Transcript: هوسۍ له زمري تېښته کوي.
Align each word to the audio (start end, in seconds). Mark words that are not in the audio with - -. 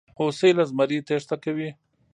هوسۍ 0.17 0.51
له 0.57 0.63
زمري 0.69 0.97
تېښته 1.07 1.35
کوي. 1.43 1.69